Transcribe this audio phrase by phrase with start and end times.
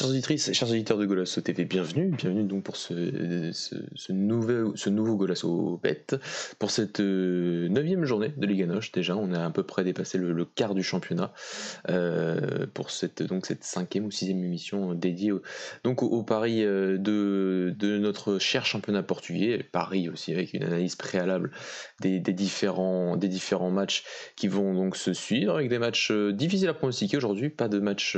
[0.00, 4.88] Chers auditrices, chers auditeurs de Golasso TV, bienvenue, bienvenue donc pour ce, ce, nouveau, ce
[4.88, 6.06] nouveau Golasso Bet,
[6.58, 10.16] pour cette euh, neuvième journée de Liga Noche déjà, on a à peu près dépassé
[10.16, 11.34] le, quart du championnat
[11.90, 15.42] euh, pour cette, donc cette cinquième ou sixième émission dédiée au,
[15.84, 20.96] donc au, Paris euh, de, de, notre cher championnat portugais, Paris aussi avec une analyse
[20.96, 21.50] préalable
[22.00, 24.04] des, différents, des différents matchs
[24.34, 28.16] qui vont donc se suivre, avec des matchs difficiles à pronostiquer aujourd'hui, pas de matchs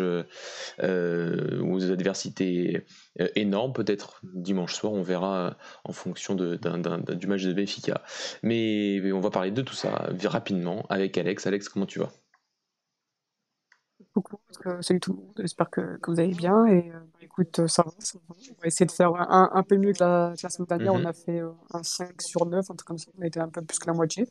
[1.72, 2.84] aux adversités
[3.20, 5.50] euh, énormes, peut-être dimanche soir, on verra euh,
[5.84, 6.58] en fonction de,
[7.14, 8.02] du match de Benfica.
[8.42, 11.46] Mais, on va parler de tout ça rapidement avec Alex.
[11.46, 12.10] Alex, comment tu vas?
[14.14, 14.36] Coucou,
[14.82, 16.66] salut tout le monde, j'espère que, vous allez bien.
[16.66, 17.92] Et euh, bah, écoute, ça va,
[18.28, 20.92] On va essayer de faire un, peu mieux que la, semaine dernière.
[20.92, 21.06] On mhm.
[21.06, 21.40] a fait
[21.72, 23.10] un 5 sur 9, un truc comme ça.
[23.18, 24.28] On été un peu plus que la moitié.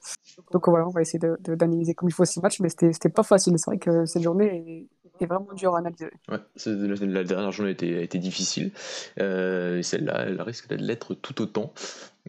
[0.52, 3.53] Donc voilà, on va essayer d'analyser comme il faut ces matchs, mais c'était pas facile.
[3.58, 4.88] C'est vrai que cette journée
[5.25, 6.11] vraiment dur à analyser.
[6.30, 8.72] Ouais, la, dernière journée a difficile.
[9.19, 11.73] Euh, celle-là, elle risque de l'être tout autant.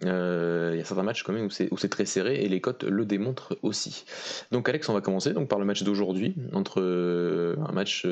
[0.04, 2.84] Euh, il y a certains matchs quand même où c'est très serré et les cotes
[2.84, 4.04] le démontrent aussi.
[4.50, 8.06] Donc Alex, on va commencer donc par le match d'aujourd'hui entre euh, un match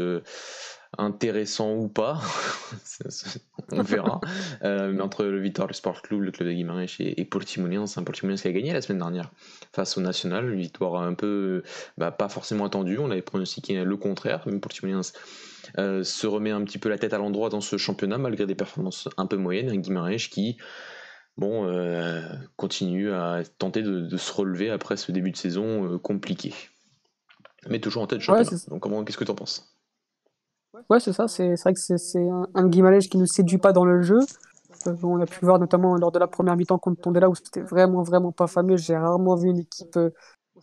[0.99, 2.21] intéressant ou pas,
[3.73, 4.21] on verra.
[4.65, 8.03] euh, mais entre le Vitória Sport Club, le club de Guimarães et, et Portimonense, un
[8.03, 9.31] Portimonense qui a gagné la semaine dernière
[9.73, 11.63] face au National, une victoire un peu
[11.97, 15.13] bah, pas forcément attendue, on avait pronostiqué le contraire, mais Portimonense
[15.79, 18.55] euh, se remet un petit peu la tête à l'endroit dans ce championnat malgré des
[18.55, 20.57] performances un peu moyennes, un Guimarães qui
[21.37, 22.23] bon, euh,
[22.57, 26.53] continue à tenter de, se relever après ce début de saison euh, compliqué.
[27.69, 28.51] Mais toujours en tête championnat.
[28.69, 29.70] Donc comment qu'est-ce que tu en penses?
[30.89, 31.29] Ouais, c'est ça.
[31.29, 34.19] C'est vrai que c'est un, un Guimarães qui ne séduit pas dans le jeu.
[34.87, 37.61] Euh, on l'a pu voir notamment lors de la première mi-temps contre Tondela où c'était
[37.61, 38.77] vraiment, vraiment pas fameux.
[38.77, 40.11] J'ai rarement vu une équipe euh,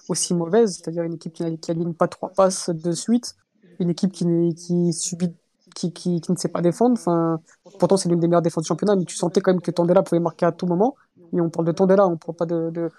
[0.09, 3.35] aussi mauvaise, c'est-à-dire une équipe qui, qui aligne pas trois passes de suite,
[3.79, 5.33] une équipe qui, qui subit
[5.75, 6.93] qui, qui, ne sait pas défendre.
[6.99, 7.39] Enfin,
[7.79, 10.01] pourtant, c'est l'une des meilleures défenses du championnat, mais tu sentais quand même que Tondela
[10.03, 10.95] pouvait marquer à tout moment.
[11.33, 12.89] Et on parle de Tondela, on ne parle pas de, de,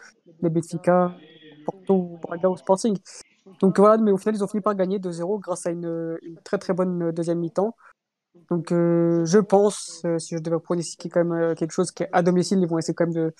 [0.42, 1.16] de Benfica,
[1.64, 2.96] Porto, Braga ou Sporting.
[3.60, 6.58] Donc voilà, mais au final, ils ont fini par gagner 2-0 grâce à une, très
[6.58, 7.74] très bonne deuxième mi-temps.
[8.50, 12.04] Donc euh, je pense, euh, si je devais pronostiquer quand même euh, quelque chose qui
[12.04, 13.34] est à domicile, ils vont essayer quand même de,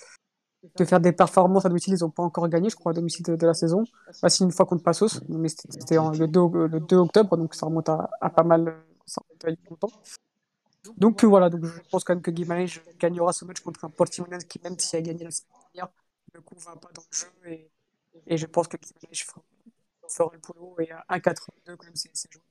[0.77, 1.95] de faire des performances à domicile.
[1.97, 3.83] Ils n'ont pas encore gagné, je crois, à domicile de, la saison.
[4.21, 7.89] Bah, une fois contre Passos, mais c'était le 2, le 2 octobre, donc ça remonte
[7.89, 9.93] à, pas mal, ça remonte.
[10.97, 14.45] Donc voilà, donc je pense quand même que Guimarães gagnera ce match contre un Portimonense
[14.45, 15.93] qui, même s'il a gagné la semaine dernière,
[16.33, 17.27] ne convainc pas dans le jeu.
[17.45, 17.69] Et,
[18.27, 19.41] et je pense que Guimarães fera
[20.09, 22.48] fort le polo et à 1,82 quand même c'est jouable.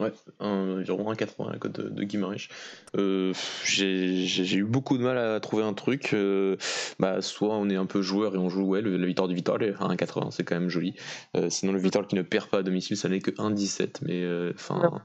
[0.00, 2.48] Ouais, environ 1,80 la cote de, de Guimarães.
[2.96, 3.32] Euh,
[3.64, 6.10] j'ai eu beaucoup de mal à trouver un truc.
[6.14, 6.56] Euh,
[6.98, 9.34] bah, soit on est un peu joueur et on joue ouais, le, la victoire du
[9.34, 10.94] Vital à 1,80, c'est quand même joli.
[11.36, 13.98] Euh, sinon, le Vital qui ne perd pas à domicile, ça n'est que 1,17.
[14.02, 15.02] Mais euh, enfin,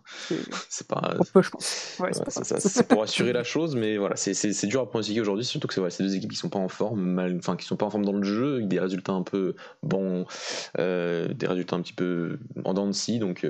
[0.69, 1.15] c'est pas.
[2.59, 6.03] C'est pour assurer la chose, mais voilà, c'est dur à pronostiquer aujourd'hui, surtout que c'est
[6.03, 8.23] deux équipes qui sont pas en forme, enfin, qui sont pas en forme dans le
[8.23, 10.25] jeu, avec des résultats un peu bons,
[10.77, 13.19] des résultats un petit peu en dents de scie.
[13.19, 13.47] Donc,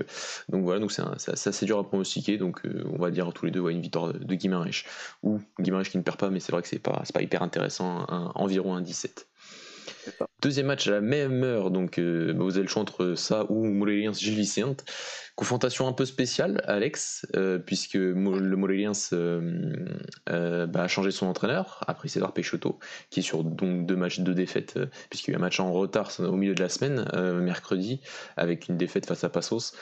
[0.50, 3.46] donc voilà, donc c'est c'est assez dur à pronostiquer, donc euh, on va dire tous
[3.46, 4.84] les deux une victoire de, Guimarães,
[5.22, 8.06] ou Guimarães qui ne perd pas, mais c'est vrai que c'est pas, pas hyper intéressant,
[8.36, 9.28] environ un 17.
[10.42, 13.46] Deuxième match à la même heure, donc euh, bah, vous avez le choix entre ça
[13.50, 14.84] ou Morelia Gilles Vicente.
[15.36, 19.74] Confrontation un peu spéciale, Alex, euh, puisque le Moréliens euh,
[20.30, 22.78] euh, bah, a changé son entraîneur, après César Peixoto,
[23.10, 24.78] qui est sur donc deux matchs, deux défaites,
[25.10, 27.06] puisqu'il y a eu un match en retard au milieu de la semaine,
[27.42, 28.00] mercredi,
[28.38, 29.74] avec une défaite face à Passos,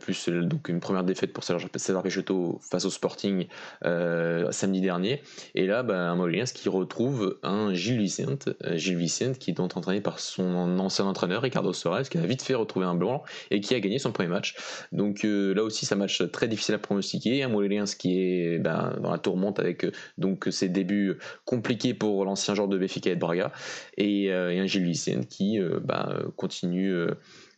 [0.00, 3.46] plus donc une première défaite pour César Peixoto face au Sporting
[3.82, 5.22] samedi dernier.
[5.54, 9.76] Et là, bah, un Moréliens qui retrouve un Gilles Vicente, Gilles Vicente qui est donc
[9.76, 13.22] entraîné par son ancien entraîneur, Ricardo Soares, qui a vite fait retrouver un blanc
[13.52, 14.56] et qui a gagné son premier match.
[14.92, 17.42] Donc euh, là aussi, un match très difficile à pronostiquer.
[17.42, 22.24] Un Moléliens qui est ben, dans la tourmente avec euh, donc ses débuts compliqués pour
[22.24, 23.52] l'ancien joueur de Béfica et de Braga,
[23.96, 27.06] et, euh, un Gilles Vicente qui ben, continue.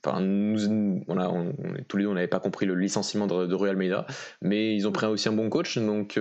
[0.07, 0.59] Enfin, nous,
[1.89, 4.07] tous les deux, on n'avait pas compris le licenciement de, de Almeida,
[4.43, 5.79] mais ils ont pris aussi un bon coach.
[5.79, 6.19] Donc,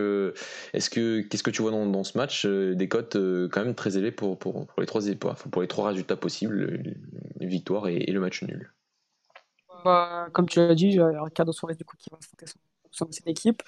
[0.74, 3.18] est-ce que qu'est-ce que tu vois dans, ce match Des cotes
[3.52, 4.38] quand même très élevées pour,
[4.78, 5.02] les trois
[5.52, 6.82] pour les trois résultats possibles,
[7.40, 8.72] les victoires et le match nul?
[10.34, 12.60] Comme tu l'as dit, Ricardo Suarez du coup, qui va affronter son,
[12.92, 13.62] son ancienne équipe.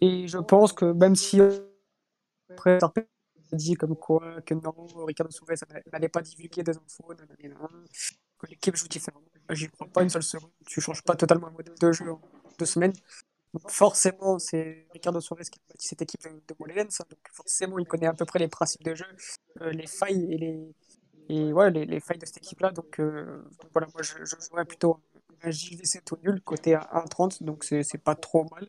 [0.00, 1.40] Et je pense que même si
[2.50, 4.74] après, a dit comme quoi que non,
[5.06, 5.56] Ricardo Suarez
[5.92, 7.14] n'allait pas divulguer des infos,
[8.38, 9.24] que l'équipe joue différemment.
[9.50, 10.50] J'y crois pas une seule seconde.
[10.66, 12.20] Tu changes pas totalement le modèle de jeu en
[12.58, 12.92] deux semaines.
[13.68, 17.86] Forcément, c'est Ricardo Suarez qui a bâti cette équipe de, de Molens, donc forcément, il
[17.86, 19.06] connaît à peu près les principes de jeu,
[19.62, 20.74] euh, les failles et les,
[21.30, 22.72] et ouais, les, les failles de cette équipe-là.
[22.72, 25.00] Donc, euh, donc, voilà, moi je, je jouerais plutôt
[25.42, 28.68] un JVC tout nul, côté à 1,30, donc c'est pas trop mal.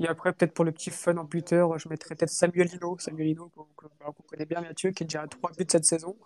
[0.00, 3.26] Et après, peut-être pour le petit fun en buteur, je mettrais peut-être Samuel Lino, Samuel
[3.26, 3.66] Lino qu'on
[3.98, 6.16] bah, connaît bien, Mathieu, qui est déjà à 3 buts cette saison.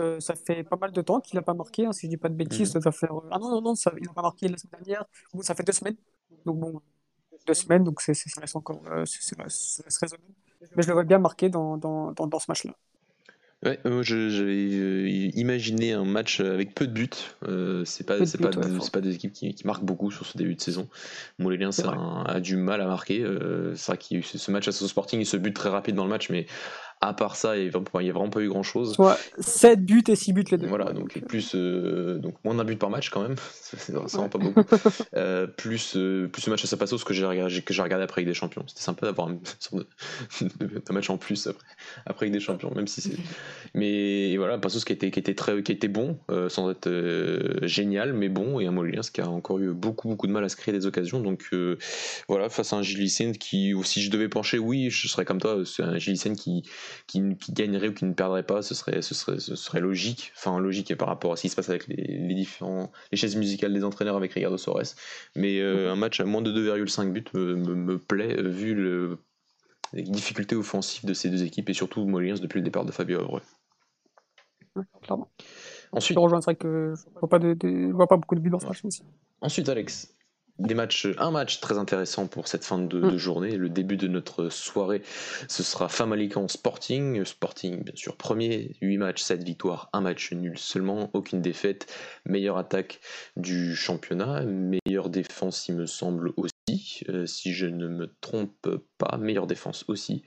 [0.00, 2.16] Euh, ça fait pas mal de temps qu'il n'a pas marqué, hein, si je dis
[2.16, 2.76] pas de bêtises.
[2.76, 3.06] Ça fait...
[3.30, 5.04] Ah non, non, non, ça, il n'a pas marqué la semaine dernière.
[5.42, 5.96] ça fait deux semaines.
[6.44, 6.80] Donc bon,
[7.46, 10.34] deux semaines, donc c'est, ça reste encore euh, c'est, raisonnable.
[10.76, 12.74] Mais je le vois bien marqué dans, dans, dans, dans ce match-là.
[13.64, 17.08] Ouais, euh, j'avais euh, imaginé un match avec peu de buts.
[17.48, 18.50] Euh, c'est pas, c'est pas,
[18.80, 20.86] c'est pas des équipes qui, qui, marquent beaucoup sur ce début de saison.
[21.38, 21.70] Montpellier
[22.26, 23.24] a, du mal à marquer.
[23.74, 25.70] c'est vrai qu'il y a eu ce match à ce Sporting et ce but très
[25.70, 26.46] rapide dans le match, mais
[27.06, 28.96] à part ça, il n'y a, vraiment pas eu grand chose.
[29.38, 30.66] 7 buts et 6 buts les deux.
[30.66, 34.38] Voilà, donc, plus, euh, donc moins d'un but par match quand même, c'est vraiment pas
[34.38, 34.62] beaucoup.
[35.16, 38.28] euh, plus, euh, plus ce match à Sapassos que j'ai regardé, que regardé après avec
[38.28, 38.64] des champions.
[38.66, 39.38] C'était sympa d'avoir un,
[40.92, 41.66] match en plus après,
[42.06, 43.16] après avec des champions, même si c'est.
[43.74, 46.90] Mais voilà, Passos qui était, qui était, très, qui était bon, euh, sans être
[47.62, 50.48] génial, mais bon, et un Molins qui a encore eu beaucoup, beaucoup de mal à
[50.48, 51.20] se créer des occasions.
[51.20, 51.50] Donc
[52.28, 55.62] voilà, face à un Gilles qui, si je devais pencher, oui, je serais comme toi,
[55.64, 56.62] c'est un Gilles qui
[57.06, 60.32] qui, gagnerait ou qui ne perdrait pas, ce serait, ce serait, ce serait logique.
[60.36, 63.72] Enfin, logique par rapport à ce qui se passe avec les, différents les chaises musicales
[63.72, 64.94] des entraîneurs avec Ricardo Soares.
[65.34, 69.18] Mais euh, un match à moins de 2,5 buts me, me, plaît euh, vu le,
[69.92, 73.20] les difficultés offensives de ces deux équipes et surtout Molins depuis le départ de Fabio
[73.20, 73.42] Abreu.
[75.02, 75.28] clairement.
[75.92, 78.50] Ensuite, je rejoins, c'est vrai que je vois pas, de, vois pas beaucoup de buts
[78.50, 79.04] dans ce match aussi.
[79.40, 80.13] Ensuite, Alex,
[80.58, 83.16] des matchs, un match très intéressant pour cette fin de, mm.
[83.16, 83.56] journée.
[83.56, 85.02] Le début de notre soirée,
[85.48, 87.24] ce sera Famalicão Sporting.
[87.24, 91.92] Sporting, bien sûr, premier, 8 matchs, 7 victoires, un match nul seulement, aucune défaite.
[92.24, 93.00] Meilleure attaque
[93.36, 96.53] du championnat, meilleure défense, il me semble aussi.
[97.08, 100.22] Euh, si je ne me trompe pas, meilleure défense aussi,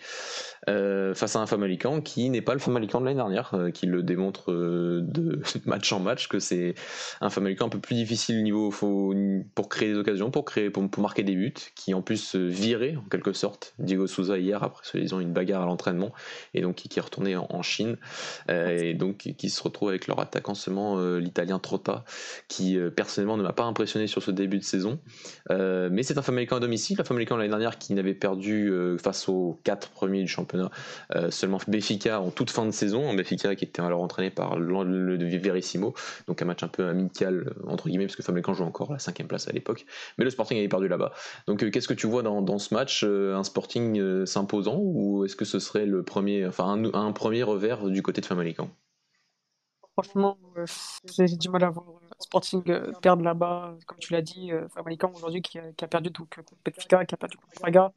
[0.70, 3.88] euh, face à un Famalican qui n'est pas le Famalican de l'année dernière, euh, qui
[3.88, 6.76] le démontre de match en match que c'est
[7.22, 8.70] un Famalican un peu plus difficile niveau
[9.56, 13.10] pour créer des occasions, pour, créer, pour, marquer des buts, qui en plus virait en
[13.10, 16.14] quelque sorte Diego Souza hier après soi-disant une bagarre à l'entraînement,
[16.54, 17.98] et donc qui, est retourné en, Chine,
[18.50, 22.06] et donc qui se retrouve avec leur attaquant seulement l'italien Trotta,
[22.48, 25.00] qui personnellement ne m'a pas impressionné sur ce début de saison,
[25.50, 29.30] mais c'est un Famalicão à domicile, la Famalicão l'année dernière qui n'avait perdu euh, face
[29.30, 30.70] aux quatre premiers du championnat
[31.16, 35.38] euh, seulement Béfica en toute fin de saison, Béfica qui était alors entraîné par le,
[35.38, 35.94] Verissimo,
[36.28, 39.00] donc un match un peu amical euh, entre guillemets parce que Famalicão joue encore la
[39.00, 39.86] cinquième place à l'époque,
[40.18, 41.14] mais le Sporting avait perdu là-bas.
[41.48, 45.60] Donc qu'est-ce que tu vois dans, ce match, un Sporting s'imposant ou est-ce que ce
[45.60, 48.70] serait le un, premier revers du côté de Famalicão
[49.98, 50.38] Franchement,
[51.06, 51.88] j'ai du mal à voir
[52.20, 56.36] Sporting euh, perdre là-bas, comme tu l'as dit, euh, Famalicão aujourd'hui qui, a perdu donc,
[56.36, 57.92] contre Petfica, qui a perdu contre Praga.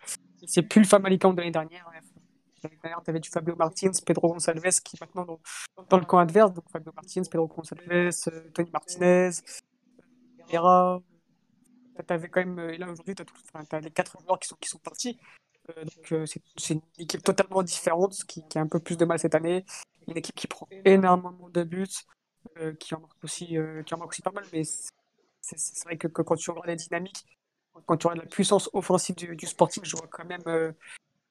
[0.47, 1.87] C'est plus le Famalicão de l'année dernière.
[2.63, 5.41] L'année dernière, tu avais du Fabio Martins, Pedro Gonçalves qui est maintenant
[5.91, 6.55] dans, le camp adverse.
[6.55, 9.31] Donc Fabio Martins, Pedro Gonçalves, euh, Tony Martinez,
[10.51, 11.03] Vera.
[12.09, 14.71] Avais quand même, et là aujourd'hui, tu as, as, les quatre joueurs qui sont, qui
[14.71, 15.19] sont partis.
[15.77, 19.35] donc c'est une équipe totalement différente, qui, qui, a un peu plus de mal cette
[19.35, 19.67] année.
[20.11, 21.87] Une équipe qui prend énormément de buts.
[22.59, 24.63] Euh, qui, en marque aussi, euh, qui en marque aussi pas mal, mais
[25.43, 27.27] c'est vrai que, quand tu regardes les dynamiques,
[27.85, 30.73] quand tu regardes la puissance offensive du, du Sporting, je vois quand même euh,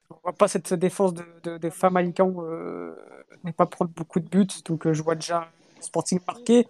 [0.03, 2.95] je vois pas cette défense de, de, de euh,
[3.43, 6.67] ne pas prendre beaucoup de buts, donc je vois déjà Sporting marqué,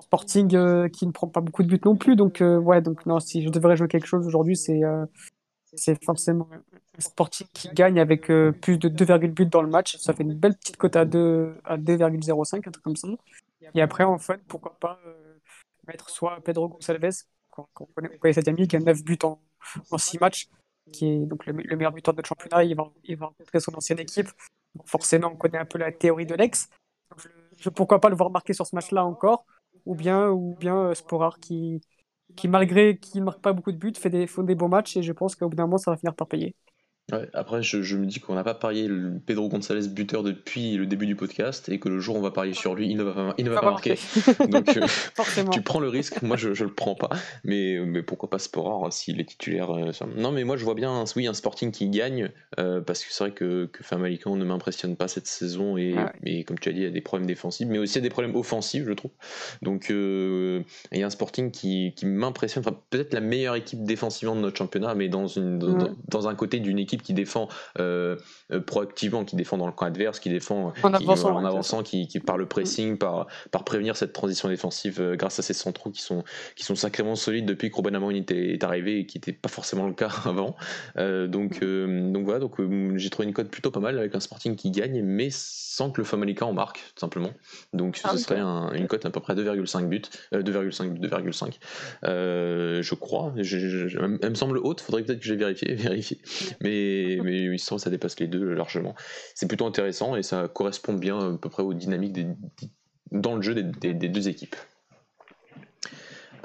[0.00, 0.48] Sporting
[0.90, 3.50] qui ne prend pas beaucoup de buts non plus, donc ouais, donc non, si je
[3.50, 4.80] devrais jouer quelque chose aujourd'hui, c'est
[5.76, 10.12] c'est forcément un Sporting qui gagne avec plus de 2,8 buts dans le match, ça
[10.12, 13.08] fait une belle petite cote à 2 à 2,05, un truc comme ça.
[13.74, 15.38] Et après, en fun, pourquoi pas euh,
[15.86, 19.40] mettre soit Pedro Gonçalves, qu'on connaît, on connaît cette amie, qui a 9 buts en,
[19.90, 20.48] en 6 matchs,
[20.92, 22.64] qui est donc le, meilleur buteur de notre championnat.
[22.64, 24.28] Il va, il va rencontrer son ancienne équipe.
[24.84, 26.68] forcément, on connaît un peu la théorie de l'ex.
[27.56, 29.46] Je, pourquoi pas le voir marquer sur ce match-là encore,
[29.86, 31.80] ou bien, ou bien euh, Sporar qui,
[32.36, 35.02] qui malgré qu'il marque pas beaucoup de buts, fait des, fait des bons matchs et
[35.02, 36.54] je pense qu'au bout d'un moment, ça va finir par payer
[37.34, 41.06] après, je, me dis qu'on n'a pas parié le Pedro González buteur depuis le début
[41.06, 43.12] du podcast et que le jour où on va parier sur lui, il ne va
[43.12, 43.98] pas, il ne va pas marquer.
[44.48, 44.86] Donc, euh,
[45.52, 46.22] tu prends le risque.
[46.22, 47.10] Moi, je, ne le prends pas.
[47.44, 51.04] Mais, mais pourquoi pas Sporar s'il est titulaire euh, Non, mais moi, je vois bien,
[51.14, 55.06] oui, un Sporting qui gagne euh, parce que c'est vrai que, que ne m'impressionne pas
[55.06, 55.94] cette saison et,
[56.44, 58.02] comme tu as dit, il y a des problèmes défensifs, mais aussi il y a
[58.02, 59.10] des problèmes offensifs, je trouve.
[59.60, 62.64] Donc, il y a un Sporting qui, qui m'impressionne.
[62.66, 65.58] Enfin, peut-être la meilleure équipe défensivement de notre championnat, mais dans, une,
[66.08, 68.16] dans un côté d'une équipe qui défend euh,
[68.52, 71.82] euh, proactivement, qui défend dans le camp adverse, qui défend En qui, avançant, en avançant,
[71.84, 72.48] qui, qui par le Mm.
[72.48, 76.24] pressing, par, par prévenir cette transition défensive euh, grâce à ces centraux qui sont,
[76.56, 79.48] qui sont sacrément solides depuis que Ruben Amorim était- est arrivé et qui n'était pas
[79.48, 80.56] forcément le cas avant.
[80.96, 84.14] Euh, donc, euh, donc voilà, donc euh, j'ai trouvé une cote plutôt pas mal avec
[84.14, 87.30] un Sporting qui gagne, mais sans que le Famalicão en marque, tout simplement.
[87.72, 91.58] Donc Ah ce serait un- une cote à peu près 2,5 buts, euh, 2,5, 2,5,
[92.04, 93.32] euh, je crois.
[93.36, 96.18] Je- je- je- elle me semble haute, faudrait peut-être que j'ai vérifié, vérifié.
[96.60, 96.83] Mais,
[97.24, 98.94] mais il semble que ça dépasse les deux largement.
[99.34, 102.18] C'est plutôt intéressant et ça correspond bien à peu près aux dynamiques
[103.12, 104.56] dans le jeu des, deux équipes.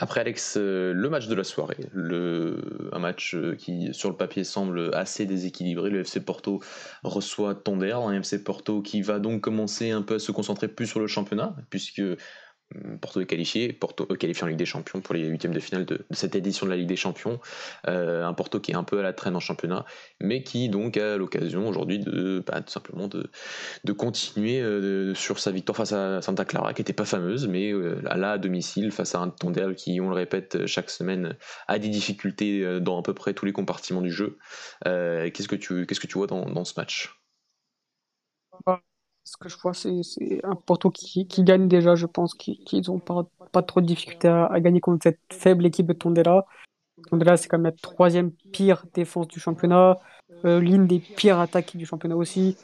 [0.02, 4.46] Après Alex, euh, le match de la soirée, un match euh, qui sur le papier
[4.46, 5.90] semble assez déséquilibré.
[5.90, 6.62] Le FC Porto
[7.04, 10.88] reçoit Tonder, un FC Porto qui va donc commencer un peu à se concentrer plus
[10.88, 12.02] sur le championnat, puisque
[13.02, 15.86] Porto est qualifié, Porto est qualifié en Ligue des Champions pour les huitièmes de finale
[15.86, 17.40] de, cette édition de la Ligue des Champions.
[17.88, 19.86] Euh, un Porto qui est un peu à la traîne en championnat,
[20.20, 23.30] mais qui donc a l'occasion aujourd'hui de bah, tout simplement de,
[23.84, 27.72] de continuer euh, sur sa victoire face à Santa Clara, qui n'était pas fameuse, mais
[27.72, 31.80] euh, là à domicile face à un Tondel qui, on le répète chaque semaine, a
[31.80, 34.38] des difficultés euh, dans à peu près tous les compartiments du jeu.
[34.86, 37.16] Qu'est-ce que tu qu'est-ce que tu vois dans, dans ce match?
[39.30, 42.82] Ce que je vois, c'est un Porto qui, qui gagne déjà, je pense, qui- qu'ils
[42.88, 46.46] n'ont pas, pas trop de difficultés à, gagner contre cette faible équipe de Tondela.
[47.10, 50.00] Tondela, c'est quand même la troisième pire défense du championnat,
[50.46, 52.58] euh, l'une des pires attaques du championnat aussi.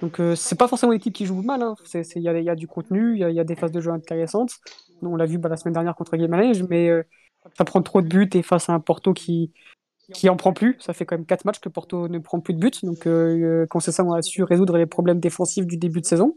[0.00, 1.62] Donc, euh, c'est pas forcément une équipe qui joue mal.
[1.62, 1.76] hein.
[1.94, 3.72] Il y, a, y a du contenu, il y a, il y a des phases
[3.72, 4.54] de jeu intéressantes.
[5.02, 7.04] On l'a vu bah, la semaine dernière contre Guimarães, mais euh,
[7.56, 9.52] ça prend trop de buts et face à un Porto qui,
[10.12, 10.76] qui en prend plus.
[10.80, 12.70] Ça fait quand même 4 matchs que Porto ne prend plus de buts.
[12.82, 16.06] Donc, euh, quand c'est ça, on a su résoudre les problèmes défensifs du début de
[16.06, 16.36] saison.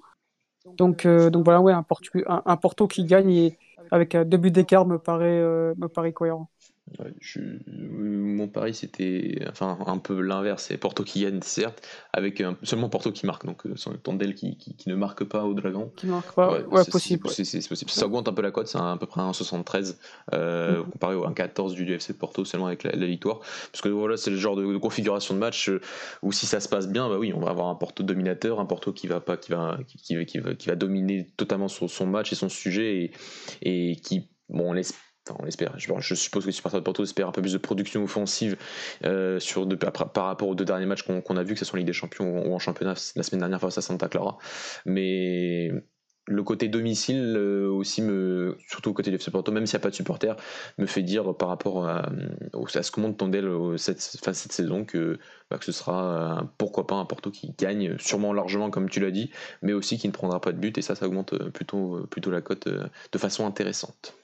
[0.78, 3.58] Donc, euh, donc voilà, ouais, un Porto qui gagne et
[3.92, 6.50] avec euh, deux buts d'écart me paraît, euh, me paraît cohérent.
[7.00, 12.42] Ouais, je- mon pari c'était enfin un peu l'inverse, c'est Porto qui gagne certes, avec
[12.42, 15.46] un- seulement Porto qui marque, donc euh, sans Tondel qui, qui, qui ne marque pas
[15.46, 15.92] au Dragon.
[15.96, 16.52] Qui marque pas.
[16.52, 17.30] Ouais, Ouais, c'est- possible.
[17.30, 17.92] c'est- c'est- c'est possible.
[17.92, 20.00] Ça augmente un peu la cote, c'est à peu près un 73
[20.34, 20.90] euh, Mhm.
[20.92, 23.40] comparé au 1,14 du FC Porto seulement avec la, la victoire.
[23.72, 25.80] Parce que voilà, c'est le genre de, de configuration de match euh,
[26.24, 28.66] où si ça se passe bien, bah oui, on va avoir un Porto dominateur, un
[28.66, 32.08] Porto qui va pas, qui va, qui, qui- va, qui va dominer totalement son, son
[32.08, 33.12] match et son sujet
[33.62, 35.00] et, et qui, bon, on l'espère.
[35.30, 35.78] On l'espère.
[35.78, 38.58] Je, suppose que les supporters de Porto espèrent un peu plus de production offensive
[39.06, 41.78] euh, sur par, rapport aux deux derniers matchs qu'on a vus, que ce soit en
[41.78, 44.38] Ligue des Champions ou en championnat la semaine dernière face à Santa Clara.
[44.86, 45.72] Mais
[46.28, 49.82] le côté domicile euh, aussi me surtout au côté du FC Porto même s'il n'y
[49.82, 50.36] a pas de supporters
[50.78, 52.12] me fait dire par rapport à,
[52.54, 55.18] ce que montre Tondel cette, enfin, cette saison que,
[55.50, 59.00] bah, que ce sera euh, pourquoi pas un Porto qui gagne sûrement largement comme tu
[59.00, 59.32] l'as dit
[59.64, 62.42] mais aussi qui ne prendra pas de but et ça ça augmente plutôt, plutôt la
[62.42, 64.16] cote de façon intéressante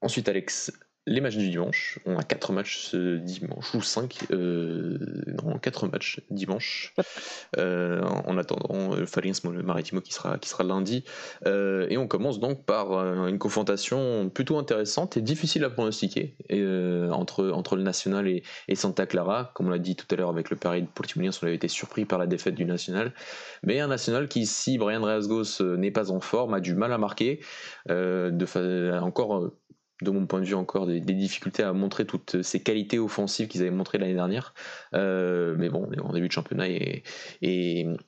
[0.00, 0.72] Ensuite, Alex,
[1.06, 1.98] les matchs du dimanche.
[2.06, 4.26] On a 4 matchs ce dimanche, ou 5.
[4.30, 4.98] Euh,
[5.42, 6.94] non, 4 matchs dimanche.
[7.58, 11.04] Euh, en attendant, euh, Fabrice le Maritimo qui sera, qui sera lundi.
[11.46, 16.36] Euh, et on commence donc par euh, une confrontation plutôt intéressante et difficile à pronostiquer
[16.48, 19.52] et, euh, entre, entre le National et, et Santa Clara.
[19.54, 21.68] Comme on l'a dit tout à l'heure avec le pari de Portimonense, on avait été
[21.68, 23.12] surpris par la défaite du National.
[23.62, 26.92] Mais un National qui, si Brian Reasgos euh, n'est pas en forme, a du mal
[26.92, 27.40] à marquer.
[27.90, 28.46] Euh, de
[29.00, 29.50] encore.
[30.02, 33.62] De mon point de vue encore des, difficultés à montrer toutes ces qualités offensives qu'ils
[33.62, 34.54] avaient montrées l'année dernière.
[34.94, 37.02] Euh, mais bon, on est en début de championnat et,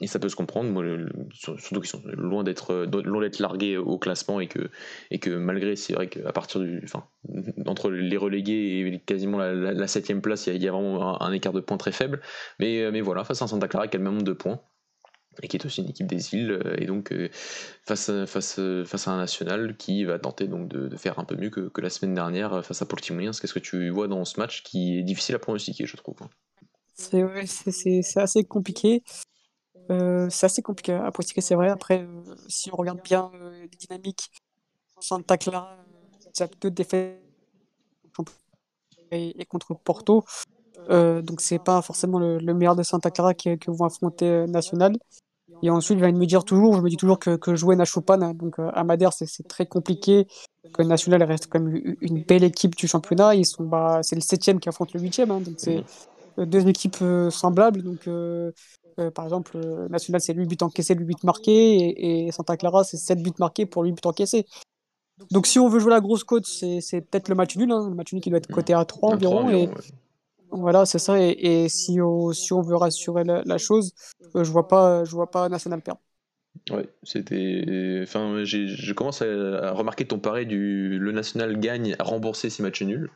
[0.06, 0.82] ça peut se comprendre.
[1.32, 4.70] Surtout qu'ils sont loin d'être loin d'être largués au classement et que,
[5.20, 7.04] que malgré, c'est vrai qu'à partir du, enfin,
[7.66, 11.26] entre les relégués et quasiment la, la, la septième place, il y, a, vraiment un,
[11.26, 12.20] un écart de points très faible.
[12.58, 14.60] Mais, mais voilà, face à un Santa Clara qui a le même nombre de points
[15.42, 17.28] et qui est aussi une équipe des îles, euh, et donc euh,
[17.84, 21.36] face, à, face, face à un national qui va tenter donc de, faire un peu
[21.36, 23.40] mieux que, que, la semaine dernière euh, face à Portimonense.
[23.40, 26.16] Qu'est-ce que tu vois dans ce match qui est difficile à pronostiquer, je trouve
[26.94, 29.02] C'est assez compliqué.
[29.90, 31.68] Euh, c'est assez compliqué à pronostiquer, c'est vrai.
[31.68, 34.30] Après, euh, si on regarde bien euh, les dynamiques,
[35.00, 35.76] Santa Clara,
[36.38, 37.22] a deux défaites
[39.10, 40.24] et, contre Porto.
[40.90, 44.26] Euh, donc c'est pas forcément le, le, meilleur de Santa Clara que, que vont affronter
[44.26, 44.96] euh, National.
[45.62, 47.76] Et ensuite, je viens de me dire toujours, je me dis toujours que, que jouer
[47.76, 50.26] Nachopan, donc euh, Amader, c'est très compliqué.
[50.72, 53.34] Que National reste quand même une belle équipe du championnat.
[53.34, 55.84] Ils sont, bah, c'est le septième qui affronte le huitième, hein, donc c'est
[56.38, 57.82] deux équipes euh, semblables.
[57.82, 58.50] Donc, euh,
[59.14, 59.58] par exemple,
[59.90, 63.30] National c'est 8 buts encaissés, 8 buts marqués, et, et Santa Clara c'est 7 buts
[63.38, 64.46] marqués pour 8 buts encaissés.
[65.30, 67.94] Donc, si on veut jouer la grosse cote, c'est peut-être le match nul, hein, le
[67.94, 69.36] match nul qui doit être coté à 3 environ.
[69.36, 69.74] 3 environ et, ouais.
[70.56, 71.20] Voilà, c'est ça.
[71.20, 73.92] Et, si, on, si, on, veut rassurer la, chose,
[74.34, 76.00] euh, je vois pas, je vois pas National perdre.
[76.70, 78.00] Ouais, c'était.
[78.02, 82.62] Enfin, je commence à, à, remarquer ton pari du le National gagne à rembourser ses
[82.62, 83.10] matchs nuls.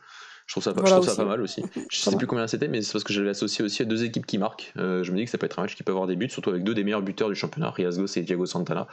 [0.47, 1.63] Je trouve ça, je trouve ça pas mal aussi.
[1.91, 4.03] Je sais plus combien c'était, mais c'est parce que je l'ai associé aussi à deux
[4.03, 4.73] équipes qui marquent.
[4.75, 6.49] je me dis que ça peut être un match qui peut avoir des buts, surtout
[6.49, 8.87] avec deux des meilleurs buteurs du championnat, Riasgos et Diego Santana.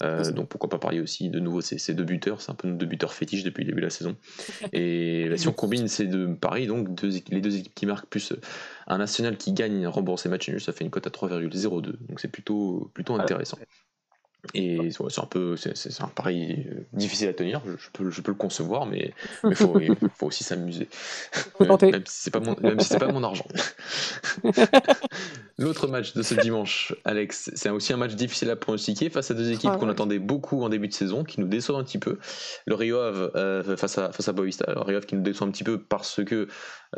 [0.00, 2.76] donc pourquoi pas parier aussi de nouveau ces, ces deux buteurs, c'est un peu nos
[2.76, 4.16] deux buteurs fétiches depuis le début de la saison.
[4.72, 8.08] Et bah, si on combine ces deux paris, donc deux, les deux équipes qui marquent
[8.08, 8.32] plus
[8.86, 11.82] un national qui gagne rembourser match nul, ça fait une cote à 3,02.
[12.08, 13.58] Donc c'est plutôt, plutôt intéressant.
[14.54, 18.32] Et c'est un peu, c'est un pari euh, difficile à tenir, je, peux, je peux
[18.32, 19.12] le concevoir, mais
[19.44, 19.78] il faut,
[20.16, 20.88] faut, aussi s'amuser.
[21.60, 23.46] même si c'est pas mon, même si c'est pas mon argent.
[25.58, 29.34] L'autre match de ce dimanche, Alex, c'est aussi un match difficile à pronostiquer face à
[29.34, 31.98] deux équipes ah qu'on attendait beaucoup en début de saison, qui nous déçoivent un petit
[31.98, 32.18] peu.
[32.66, 34.70] Le Rio Ave euh, face à face à Boavista.
[34.72, 36.48] Le Rio Ave qui nous déçoit un petit peu parce que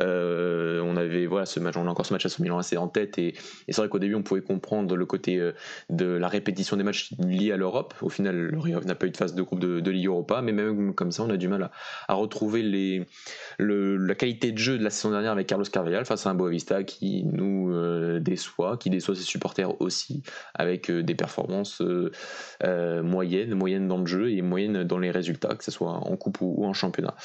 [0.01, 2.77] euh, on avait voilà ce match, on a encore ce match à 100 Milan assez
[2.77, 3.33] en tête et,
[3.67, 5.53] c'est vrai qu'au début on pouvait comprendre le côté euh,
[5.89, 7.93] de la répétition des matchs liés à l'Europe.
[8.01, 10.93] Au final, Rio n'a pas eu de phase de groupe de, Ligue Europa, mais même
[10.93, 11.71] comme ça, on a du mal
[12.07, 12.61] à, retrouver
[13.59, 16.83] la qualité de jeu de la saison dernière avec Carlos Carvalhal face à un Boavista
[16.83, 21.81] qui nous euh, déçoit, qui déçoit ses supporters aussi, avec des performances
[22.63, 26.41] moyennes, moyennes dans le jeu et moyennes dans les résultats, que ce soit en coupe
[26.41, 27.15] ou, en championnat.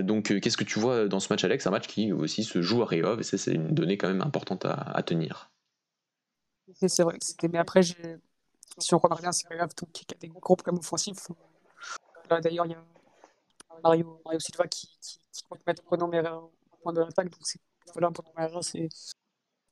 [0.00, 1.66] donc, qu'est-ce que tu vois dans ce match, Alex?
[1.66, 4.22] Un match qui aussi se joue à Riov, et ça, c'est une donnée quand même
[4.22, 5.50] importante à, tenir.
[6.74, 7.48] C'est vrai c'était.
[7.48, 7.82] Mais après,
[8.78, 11.28] si on remarque bien, c'est Riov qui a des groupes comme offensifs.
[12.30, 12.84] Là, d'ailleurs, il y a
[13.82, 16.50] Mario, Mario Silva qui, qui, qui compte mettre Bruno Merera au
[16.82, 17.30] point de l'attaque.
[17.30, 17.60] Donc, c'est
[17.92, 18.88] voilà, Bruno Merera, c'est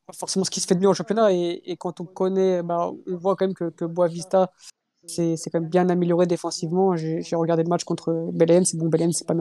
[0.06, 1.32] pas forcément ce qui se fait de mieux au championnat.
[1.32, 4.50] Et, quand on connaît, bah, on voit quand même que, Boavista
[5.04, 6.94] c'est quand même bien amélioré défensivement.
[6.94, 8.64] J'ai regardé le match contre Belen.
[8.64, 9.34] C'est bon, Belen, c'est pas,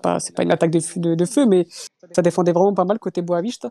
[0.00, 1.66] pas, pas une attaque de, feu, mais
[2.12, 3.70] ça défendait vraiment pas mal côté Boavista.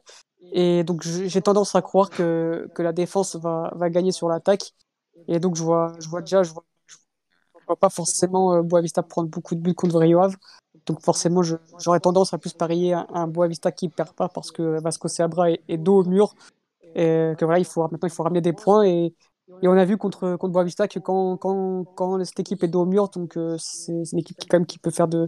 [0.51, 4.73] Et donc, j'ai tendance à croire que, la défense va gagner sur l'attaque.
[5.27, 6.63] Et donc, je vois, je vois déjà, je vois,
[7.67, 10.35] vois pas forcément euh, Boavista prendre beaucoup de buts contre Rio Ave.
[10.85, 14.79] Donc, forcément, j'aurais tendance à plus parier un, un Boavista qui perd pas parce que
[14.81, 16.33] Vasco Seabra est, dos au mur.
[16.95, 18.83] Et que voilà, il faut, maintenant, il faut ramener des points.
[18.85, 19.13] Et,
[19.61, 22.81] et on a vu contre, contre Boavista que quand, quand, quand cette équipe est dos
[22.81, 25.27] au mur, donc euh, c'est une équipe qui, quand même, qui peut faire de,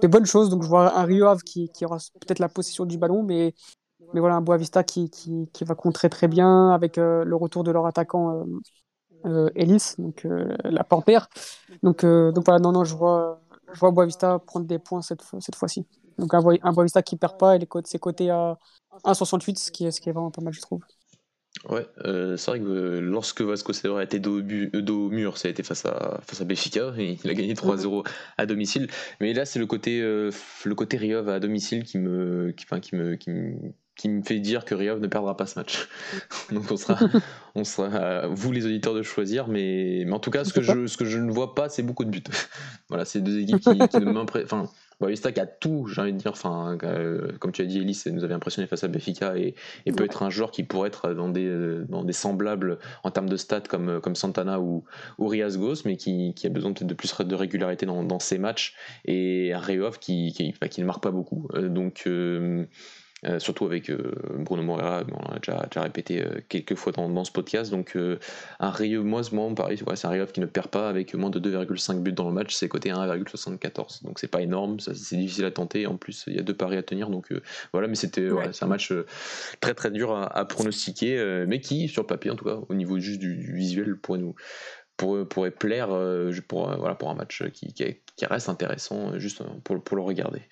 [0.00, 0.50] de bonnes choses.
[0.50, 3.54] Donc je vois un Rio Ave qui, qui aura peut-être la possession du ballon, mais,
[4.14, 7.64] mais voilà, un Boavista qui, qui, qui va contrer très bien avec euh, le retour
[7.64, 8.44] de leur attaquant
[9.54, 10.26] Ellis, donc
[10.64, 11.28] la panthère.
[11.82, 13.40] Donc, donc voilà, non, non, je vois,
[13.72, 15.86] je vois Boavista prendre des points cette, cette fois-ci.
[16.18, 18.58] Donc un, Boavista qui perd pas, et les ses côtés à
[19.04, 20.82] 1,68, ce qui, est, ce qui est vraiment pas mal, je trouve.
[21.68, 25.38] Ouais, euh, c'est vrai que euh, lorsque Vasco Seabra était dos euh, dos au, mur,
[25.38, 28.06] ça a été face à, face à Benfica, et il a gagné 3-0
[28.36, 28.88] à domicile.
[29.20, 32.96] Mais là, c'est le côté, le côté Riov à domicile qui me, qui, enfin, qui
[32.96, 33.16] me,
[33.96, 35.88] qui me fait dire que Riov ne perdra pas ce match.
[36.50, 36.98] Donc on sera,
[37.54, 40.86] on sera vous les auditeurs de choisir, mais, mais en tout cas, ce que, je,
[40.86, 42.22] ce que je ne vois pas, c'est beaucoup de buts.
[42.88, 44.68] voilà, c'est deux équipes qui, qui ne m'impressionnent.
[45.02, 48.06] Boavista qui a tout, j'ai envie de dire, enfin, euh, comme tu as dit, Elise
[48.06, 49.54] nous avait impressionné face à Benfica et,
[49.96, 53.28] peut être un joueur qui pourrait être dans des, euh, dans des semblables en termes
[53.28, 54.84] de stats comme, euh, comme Santana ou,
[55.18, 55.32] ou
[55.84, 59.52] mais qui, qui a besoin peut-être de plus de régularité dans, dans ses matchs et
[59.54, 61.48] Reov qui, qui, qui, ne marque pas beaucoup.
[61.52, 62.64] donc, euh,
[63.38, 67.24] surtout avec euh, Bruno Moreira, on l'a déjà, déjà, répété euh, quelques fois dans, dans,
[67.24, 67.70] ce podcast.
[67.70, 67.96] Donc
[68.58, 69.22] un Rio, moi,
[69.54, 72.28] pareil, ouais, c'est un Rio qui ne perd pas avec moins de 2,5 buts dans
[72.28, 74.04] le match, c'est côté 1,74.
[74.04, 75.86] Donc c'est pas énorme, c'est difficile à tenter.
[75.86, 77.10] En plus, il y a deux paris à tenir.
[77.10, 77.32] Donc
[77.72, 78.92] voilà, mais c'était c'est un match
[79.60, 83.20] très très dur à, pronostiquer, mais qui, sur papier en tout cas, au niveau juste
[83.20, 84.34] du, du visuel, pourrait nous
[84.96, 87.84] pourrait, plaire euh, pour, euh, voilà, pour un match qui, qui,
[88.22, 90.42] reste intéressant euh, juste pour, pour le regarder.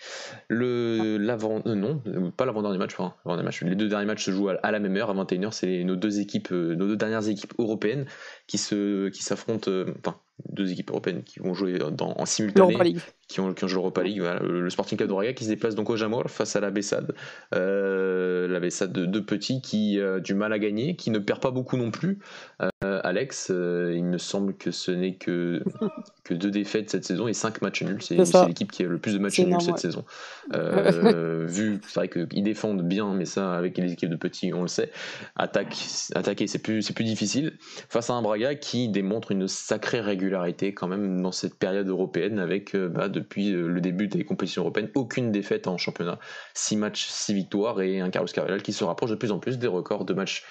[0.49, 2.03] Le, l'avant, non,
[2.37, 5.11] pas l'avant-dernier match, enfin, match, les deux derniers matchs se jouent à, la même heure,
[5.11, 8.07] à 21h, c'est nos deux équipes, nos deux dernières équipes européennes
[8.47, 10.19] qui, se, qui s'affrontent, enfin,
[10.49, 12.97] deux équipes européennes qui vont jouer en simultané,
[13.31, 14.23] qui ont, qui ont joué l'Europa League.
[14.43, 17.15] le Sporting Club de qui se déplace donc au Jamor face à la Bessade.
[17.55, 21.41] Euh, la Bessade de, de Petit qui a du mal à gagner, qui ne perd
[21.41, 22.19] pas beaucoup non plus.
[22.63, 25.63] Euh, Alex, euh, il me semble que ce n'est que,
[26.25, 28.03] que deux défaites cette saison et cinq matchs nuls.
[28.03, 28.17] C'est,
[28.47, 30.05] l'équipe qui a le plus de matchs nuls cette saison.
[30.53, 34.69] vu, c'est vrai qu'ils défendent bien, mais ça, avec les équipes de Petit, on le
[34.69, 34.91] sait.
[35.37, 35.77] Attaque,
[36.15, 37.53] attaquer, c'est plus, plus difficile.
[37.89, 42.39] Face à un Braga qui démontre une sacrée régularité quand même dans cette période européenne
[42.39, 46.19] avec euh, bah, depuis euh, le début des compétitions européennes aucune défaite en championnat,
[46.55, 49.59] 6 matchs, 6 victoires et un Carlos Carvalhal qui se rapproche de plus en plus
[49.59, 50.45] des records de matchs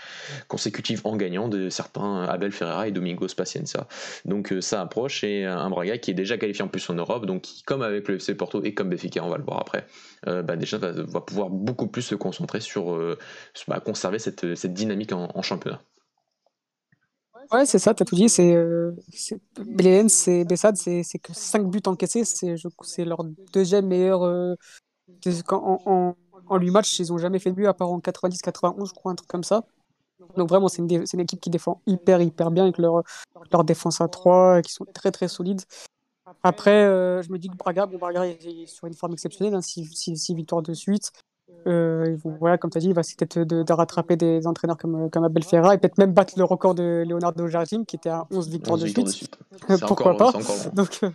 [0.47, 3.87] consécutifs en gagnant de certains Abel Ferreira et Domingos Pacienza.
[4.25, 7.25] Donc euh, ça approche et un Braga qui est déjà qualifié en plus en Europe,
[7.25, 9.85] donc comme avec le FC Porto et comme Benfica, on va le voir après,
[10.25, 12.99] bah, déjà va, pouvoir beaucoup plus se concentrer sur
[13.67, 15.81] bah, conserver cette, dynamique en championnat.
[17.51, 18.29] Ouais, c'est ça, tu as tout dit.
[18.29, 22.23] C'est, euh, c'est Bessade, c'est que 5 buts encaissés.
[22.25, 24.55] C'est, c'est leur deuxième meilleure, euh,
[25.51, 26.15] en,
[26.47, 29.11] en, 8 matchs, ils ont jamais fait de but à part en 90-91, je crois,
[29.11, 29.63] un truc comme ça.
[30.37, 33.03] Donc vraiment, c'est une, une, équipe qui défend hyper, hyper bien avec leur,
[33.51, 35.61] leur défense à 3, qui sont très, très solides.
[36.43, 40.09] Après, euh, je me dis que Braga, bon, Braga est sur une forme exceptionnelle, 6
[40.09, 41.11] hein, victoires de suite.
[41.67, 45.09] Euh, voilà, comme tu as dit, il va essayer peut-être de, rattraper des entraîneurs comme,
[45.09, 48.25] comme Abel Ferra et peut-être même battre le record de Leonardo Jardim qui était à
[48.31, 49.37] 11 victoires, de, suite.
[49.87, 50.31] Pourquoi pas.
[50.73, 51.09] Donc, euh,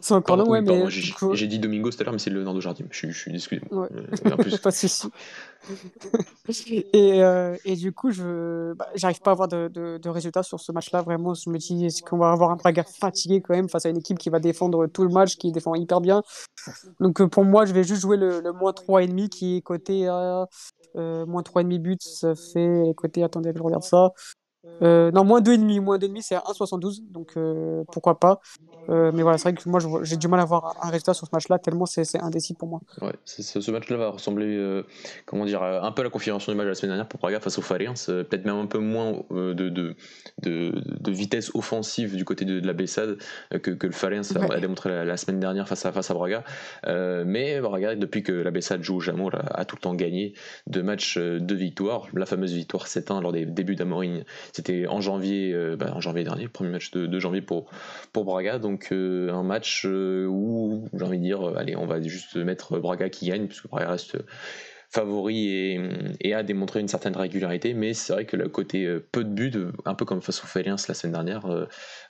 [0.00, 0.84] c'est encore long, ouais, mais.
[0.88, 2.86] J'ai dit Domingo tout à l'heure, mais c'est Leonardo Jardim.
[2.90, 3.88] Je, je suis excusez Ouais.
[3.92, 4.58] Euh, plus...
[4.62, 5.10] pas de souci.
[6.92, 10.42] et, euh, et, du coup, je bah, j'arrive pas à avoir de, de, de, résultats
[10.42, 11.02] sur ce match-là.
[11.02, 13.88] Vraiment, je me dis, est-ce qu'on va avoir un Braga fatigué quand même face à
[13.88, 16.22] une équipe qui va défendre tout le match, qui défend hyper bien?
[17.00, 20.08] Donc, euh, pour moi, je vais juste jouer le, le moins 3,5 qui est coté
[20.08, 20.46] à
[20.96, 21.96] euh, moins 3,5 buts.
[22.00, 24.12] Ça fait côté, attendez, je regarde ça.
[24.82, 25.80] Euh, non, moins 2,5.
[25.80, 27.02] Moins 2,5, c'est 1,72.
[27.10, 28.40] Donc, euh, pourquoi pas.
[28.88, 31.26] Euh, mais voilà, c'est vrai que moi, j'ai du mal à avoir un résultat sur
[31.26, 32.80] ce match-là, tellement c'est indécis pour moi.
[33.00, 34.82] Ouais, ce match-là va ressembler,
[35.26, 37.40] comment dire, un peu à la configuration du match de la semaine dernière pour Praga
[37.40, 37.94] face au Fariens.
[38.06, 39.94] Peut-être même un peu moins de, de,
[40.42, 43.18] de, vitesse offensive du côté de, la Bessade
[43.50, 46.44] que, que le Fariens a démontré la, semaine dernière face à, face à Braga.
[46.86, 50.34] mais Braga, depuis que la Bessade joue au Jamon, a, tout le temps gagné
[50.66, 52.06] deux matchs, de victoires.
[52.14, 56.24] La fameuse victoire 7-1 lors des débuts d'Amorine c'était en janvier, euh, bah, en janvier
[56.24, 57.70] dernier, le premier match de, janvier pour,
[58.12, 58.58] pour Braga.
[58.58, 62.78] Donc euh, un match euh, où j'ai envie de dire, allez, on va juste mettre
[62.78, 64.16] Braga qui gagne, puisque Braga reste
[64.92, 65.78] favori
[66.20, 69.52] et, a démontré une certaine régularité, mais c'est vrai que le côté peu de buts,
[69.84, 71.46] un peu comme face au Faliens la semaine dernière,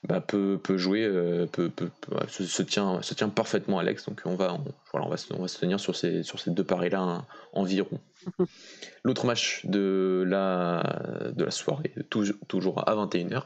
[0.05, 1.07] bah, peut, peut, jouer,
[1.53, 1.91] peut, peut,
[2.29, 4.07] se, tient, se tient parfaitement à l'ex.
[4.07, 4.57] Donc on va,
[4.93, 8.01] voilà, on va, on va se tenir sur ces, sur ces deux paris-là environ.
[9.05, 13.45] L'autre match de la, de la soirée, toujours à 21h,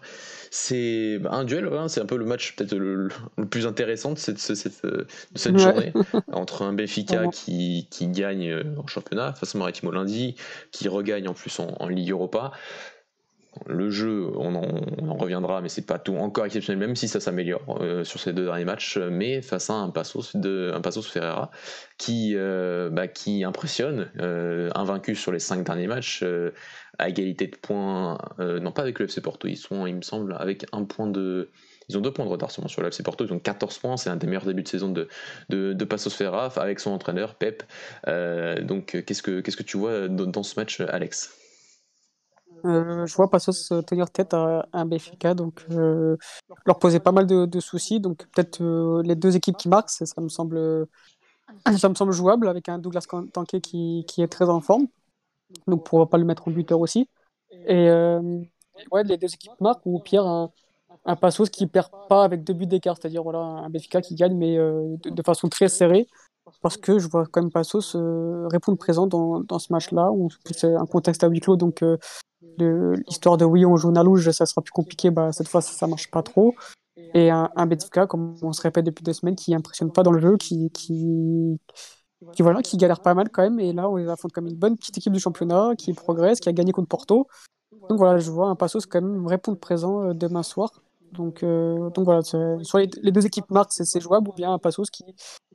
[0.51, 3.09] c'est bah, un duel, hein, c'est un peu le match peut-être le,
[3.51, 4.37] plus intéressant de cette,
[4.85, 5.93] de cette journée,
[6.33, 10.35] entre un Benfica qui, qui, gagne euh, en championnat face au Maritimo lundi,
[10.73, 12.53] qui regagne en plus en, en Ligue Europa,
[13.67, 17.79] le jeu, on en, reviendra, mais c'est pas tout encore exceptionnel, même si ça s'améliore
[17.81, 18.99] euh, sur ces deux derniers matchs.
[18.99, 21.51] Mais face à un Passos, un Ferreira
[21.99, 26.25] qui, euh, bah, qui impressionne, euh, invaincu sur les cinq derniers matchs,
[26.99, 30.37] à égalité de points, non pas avec le FC Porto, ils sont, il me semble,
[30.39, 31.51] avec un point de.
[31.89, 34.09] Ils ont deux points de retard sur le FC Porto, ils ont 14 points, c'est
[34.09, 35.09] un des meilleurs débuts de saison de,
[35.51, 37.63] de, Passos Ferreira avec son entraîneur Pep.
[38.63, 41.44] donc qu'est-ce que, qu'est-ce que tu vois dans ce match, Alex?
[42.65, 46.17] Euh, je vois Passos tenir tête à, un Benfica, donc euh,
[46.67, 48.01] leur poser pas mal de, soucis.
[48.01, 50.87] Donc peut-être euh, les deux équipes qui marquent, ça, me semble,
[51.79, 54.87] ça me semble jouable avec un Douglas Tanké qui, qui est très en forme.
[55.67, 57.09] Donc pourquoi pas le mettre en buteur aussi.
[57.67, 57.89] Et
[58.91, 60.51] ouais, les deux équipes marquent ou pire un,
[61.05, 64.37] un Passos qui perd pas avec deux buts d'écart, c'est-à-dire voilà un Benfica qui gagne
[64.37, 66.09] mais de, façon très serrée
[66.61, 67.97] parce que je vois quand même Passos
[68.51, 70.11] répondre présent dans, dans ce match-là,
[70.55, 71.83] c'est un contexte à huis clos, donc
[72.59, 75.87] l'histoire de oui, on joue Nalouge, ça sera plus compliqué, bah, cette fois, ça, ça
[75.87, 76.55] marche pas trop.
[77.15, 80.21] Et un, un comme on se répète depuis deux semaines, qui impressionne pas dans le
[80.21, 81.59] jeu, qui, qui,
[82.39, 83.59] voilà, qui galère pas mal quand même.
[83.59, 86.49] Et là, on les affronte comme une bonne petite équipe du championnat, qui progresse, qui
[86.49, 87.27] a gagné contre Porto.
[87.89, 90.71] Donc voilà, je vois un Passos quand même répondre présent euh, demain soir.
[91.13, 94.59] Donc, euh, donc voilà, soit les, les, deux équipes marquent, c'est jouable, ou bien un
[94.59, 95.05] Passos qui,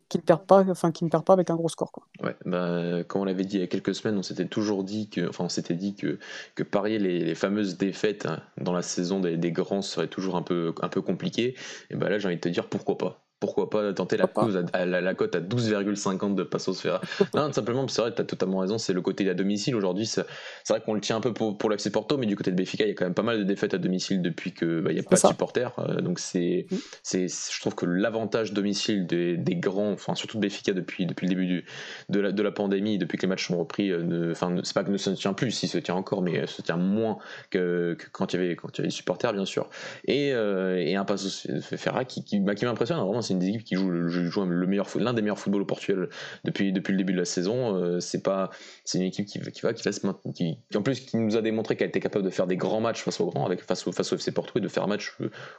[0.10, 1.92] qui ne perd pas, enfin qui ne avec un gros score.
[1.92, 2.04] Quoi.
[2.24, 5.08] Ouais, bah, comme on l'avait dit il y a quelques semaines, on s'était toujours dit
[5.10, 6.18] que, enfin on s'était dit que,
[6.64, 10.74] parier les, fameuses défaites hein, dans la saison des, des, grands serait toujours un peu,
[10.82, 11.56] un peu compliqué.
[11.92, 14.30] Et bah là j'ai envie de te dire pourquoi pas pourquoi pas tenter la,
[14.74, 17.00] à, la, cote à 12,50 de Passos Ferra
[17.34, 20.06] Non, simplement, c'est vrai, tu as totalement raison, c'est le côté à domicile aujourd'hui.
[20.06, 20.26] C'est
[20.68, 22.84] vrai qu'on le tient un peu pour, pour l'FC Porto, mais du côté de Béfica,
[22.84, 25.00] il y a quand même pas mal de défaites à domicile depuis qu'il bah, n'y
[25.00, 25.72] a pas de supporters.
[25.80, 26.76] Euh, donc, c'est, mm.
[27.02, 31.26] c'est, je trouve que l'avantage domicile des, des, grands, enfin, surtout de Béfica depuis, depuis
[31.28, 31.66] le début du,
[32.10, 34.84] de, la, de la pandémie, depuis que les matchs sont repris, euh, enfin, c'est pas
[34.84, 37.18] que ne se tient plus, il se tient encore, mais se tient moins
[37.52, 39.70] que, quand, il y avait, quand il y avait des supporters, bien sûr.
[40.06, 43.50] Et, euh, et un Passos Ferra qui, qui, bah, qui m'impressionne, vraiment, c'est une des
[43.50, 46.10] équipes qui joue, le meilleur, l'un des meilleurs footballs au Portugal
[46.44, 47.76] depuis, depuis le début de la saison.
[47.76, 48.50] Euh, c'est pas,
[48.86, 50.00] c'est une équipe qui, va, qui va se
[50.34, 53.04] qui, en plus qui nous a démontré qu'elle était capable de faire des grands matchs
[53.04, 55.16] face aux grands, avec face au, face au FC Porto et de faire un match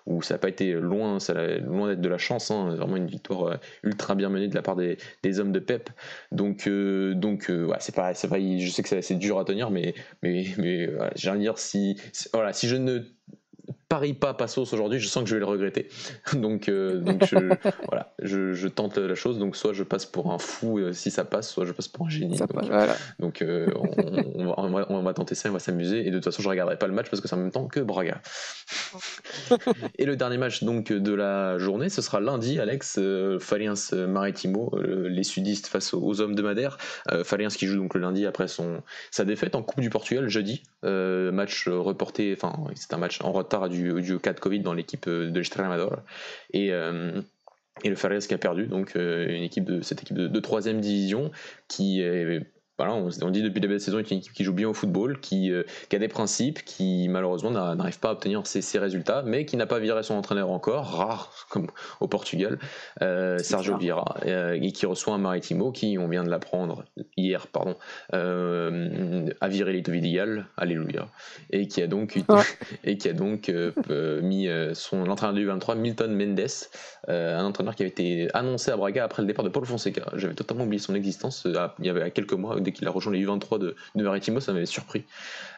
[0.06, 2.50] où ça n'a pas été loin, ça loin d'être de la chance.
[2.50, 5.60] Hein, vraiment une victoire euh, ultra bien menée de la part des, des hommes de
[5.60, 5.90] Pep.
[6.32, 9.70] Donc, euh, donc ouais, c'est pas, c'est pas, je sais que c'est dur à tenir,
[9.70, 11.96] mais, mais, mais j'ai envie de dire si,
[12.32, 13.04] voilà, si je ne
[13.90, 15.88] parie pas Passos aujourd'hui, je sens que je vais le regretter.
[16.32, 17.36] donc, euh, donc je,
[17.88, 19.38] voilà, je, tente la chose.
[19.38, 22.06] Donc, soit je passe pour un fou euh, si ça passe, soit je passe pour
[22.06, 22.38] un génie.
[23.18, 26.06] donc, euh, on, va, tenter ça, on va s'amuser.
[26.06, 27.80] Et de toute façon, je regarderai pas le match parce que ça me tente que
[27.80, 28.22] Braga.
[29.98, 33.00] et le dernier match donc de la journée, ce sera lundi, Alex,
[33.40, 36.78] Faliens Maritimo, les sudistes face aux, hommes de Madère.
[37.24, 40.62] Faliens qui joue donc le lundi après son, sa défaite en Coupe du Portugal jeudi.
[40.84, 45.06] match reporté, enfin, c'est un match en retard du du, cas de Covid dans l'équipe
[45.08, 46.00] euh, de l'Estremador.
[46.52, 47.20] Et, euh,
[47.82, 50.76] et le Ferres qui a perdu, donc euh, une équipe de, cette équipe de, troisième
[50.76, 51.30] 3 division
[51.68, 52.40] qui est
[52.88, 54.74] on, dit depuis le début de la saison, est une équipe qui joue bien au
[54.74, 55.62] football, qui, euh,
[55.92, 59.78] a des principes, qui malheureusement n'arrive pas à obtenir ses, résultats, mais qui n'a pas
[59.78, 61.66] viré son entraîneur encore, rare comme
[62.00, 62.58] au Portugal,
[63.02, 66.84] euh, Sergio Vieira, euh, et qui reçoit un Maritimo qui, on vient de l'apprendre
[67.16, 67.76] hier, pardon,
[68.12, 71.08] a viré Lito Vidigal, alléluia,
[71.50, 72.18] et qui a donc,
[72.84, 73.52] et qui a donc
[74.22, 76.40] mis son entraîneur du 23, Milton Mendes,
[77.08, 80.10] un entraîneur qui avait été annoncé à Braga après le départ de Paul Fonseca.
[80.14, 81.46] J'avais totalement oublié son existence
[81.78, 84.66] il y avait quelques mois qu'il a rejoint les U23 de, de Maritimo, ça m'avait
[84.66, 85.04] surpris.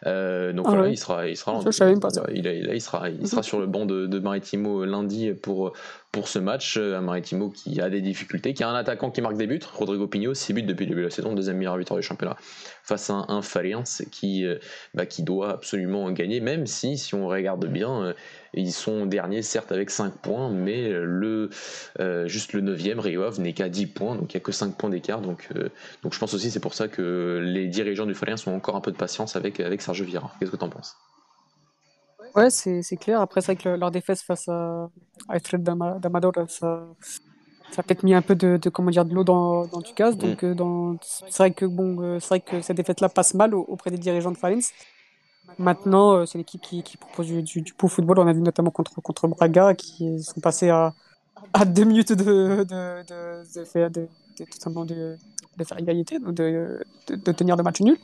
[0.06, 3.66] Euh, donc ah voilà, il sera, il sera, il, il, sera, il sera sur le
[3.66, 5.72] banc de, de Maritimo lundi pour
[6.12, 6.76] pour ce match.
[6.76, 10.06] Un Maritimo qui a des difficultés, qui a un attaquant qui marque des buts, Rodrigo
[10.06, 12.36] Pigno, 6 buts depuis le début de la saison, deuxième meilleur buteur du championnat,
[12.84, 13.40] face à un,
[14.10, 14.58] qui, euh,
[14.94, 18.12] bah, qui doit absolument gagner, même si, si on regarde bien, euh,
[18.52, 21.48] ils sont derniers, certes avec 5 points, mais euh,
[22.26, 24.90] juste le 9e, Riov, n'est qu'à 10 points, donc il n'y a que 5 points
[24.90, 25.22] d'écart.
[25.22, 25.48] Donc,
[26.02, 28.80] donc je pense aussi c'est pour ça que les dirigeants du Faliens ont encore un
[28.80, 30.34] peu de patience avec, avec Sergio Vieira.
[30.38, 30.96] Qu'est-ce que tu en penses?
[32.34, 33.20] Ouais, c'est clair.
[33.20, 34.88] Après, c'est vrai que leur défaite face à,
[35.28, 36.86] à d'Amador, ça,
[37.72, 40.16] ça a peut-être mis un peu de, comment dire, de l'eau dans, dans du gaz.
[40.16, 43.54] Donc, euh, dans, c'est vrai que bon, euh, c'est vrai que cette défaite-là passe mal
[43.54, 44.70] auprès des dirigeants de Falens.
[45.58, 48.18] Maintenant, euh, c'est l'équipe qui, qui, propose du, du, du, beau football.
[48.18, 50.94] On a vu notamment contre, contre Braga, qui sont passés à,
[51.52, 55.16] à deux minutes de, de, de, de, faire, de, de, de,
[55.58, 57.98] de faire égalité, de, de tenir le match nul.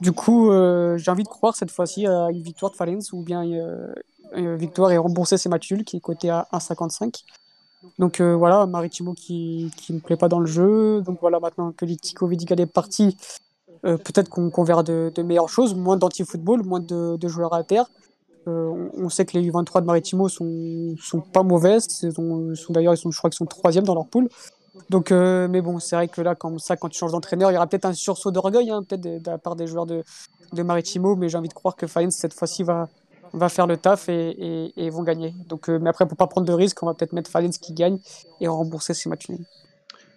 [0.00, 3.22] Du coup, euh, j'ai envie de croire cette fois-ci à une victoire de Falens ou
[3.22, 3.92] bien euh,
[4.34, 7.24] une victoire et rembourser ses matchs qui est coté à 1,55.
[7.98, 11.02] Donc euh, voilà, Maritimo qui ne me plaît pas dans le jeu.
[11.02, 13.16] Donc voilà, maintenant que Litico Vidigal est parti,
[13.82, 17.86] peut-être qu'on verra de, meilleures choses, moins d'anti-football, moins de, joueurs à terre.
[18.46, 21.86] On, sait que les U23 de Maritimo sont, sont pas mauvaises.
[22.02, 24.28] Ils sont, D'ailleurs, je crois qu'ils sont troisième dans leur poule.
[24.90, 27.54] Donc, euh, mais bon, c'est vrai que là, comme ça, quand tu changes d'entraîneur, il
[27.54, 30.02] y aura peut-être un sursaut d'orgueil, hein, peut-être de, la part des joueurs de,
[30.52, 32.88] de Maritimo, mais j'ai envie de croire que Fayens, cette fois-ci, va,
[33.32, 35.34] va faire le taf et, et, vont gagner.
[35.48, 37.72] Donc, euh, mais après, pour pas prendre de risques, on va peut-être mettre Fayens qui
[37.72, 37.98] gagne
[38.40, 39.44] et rembourser ses matchs nuls.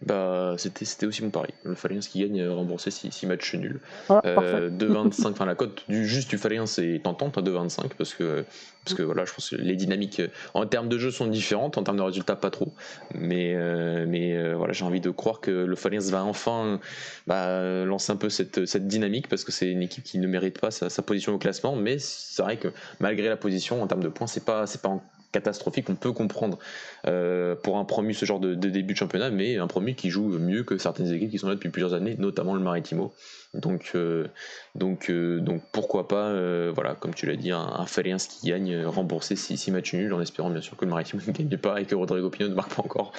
[0.05, 1.53] Bah, c'était, c'était aussi mon pari.
[1.63, 3.79] Le Faliens qui gagne euh, remboursé 6 matchs nuls.
[4.09, 8.43] euh, 2,25, enfin la cote du juste du Faliens est tentante à 2,25 parce que,
[8.83, 11.77] parce que voilà, je pense que les dynamiques euh, en termes de jeu sont différentes,
[11.77, 12.73] en termes de résultats pas trop.
[13.13, 16.79] Mais, euh, mais voilà, j'ai envie de croire que le Faliens va enfin
[17.27, 20.59] bah, lancer un peu cette, cette dynamique parce que c'est une équipe qui ne mérite
[20.59, 21.75] pas sa, sa position au classement.
[21.75, 24.99] Mais c'est vrai que malgré la position, en termes de points, c'est pas, c'est pas
[25.31, 26.59] catastrophique, on peut comprendre
[27.07, 30.27] euh, pour un promu ce genre de, début de championnat, mais un promu qui joue
[30.39, 33.13] mieux que certaines équipes qui sont là depuis plusieurs années, notamment le Maritimo.
[33.53, 34.27] Donc, euh,
[34.75, 36.31] donc, euh, donc pourquoi pas,
[36.71, 40.49] voilà, comme tu l'as dit, un, un qui gagne, rembourser 6 matchs nuls, en espérant
[40.49, 42.83] bien sûr que le Maritimo ne gagne pas et que Rodrigo Pino ne marque pas
[42.83, 43.11] encore